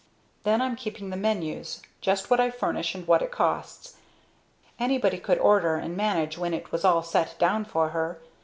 [0.45, 3.97] Then I'm keeping the menus just what I furnish and what it costs.
[4.79, 8.19] Anybody could order and manage when it was all set down for her.